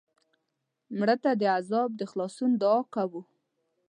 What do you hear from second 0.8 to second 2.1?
مړه ته د عذاب د